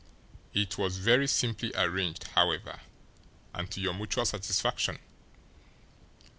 It 0.55 0.79
was 0.79 0.97
very 0.97 1.27
simply 1.27 1.71
arranged, 1.75 2.23
however, 2.33 2.81
and 3.53 3.69
to 3.69 3.79
your 3.79 3.93
mutual 3.93 4.25
satisfaction. 4.25 4.97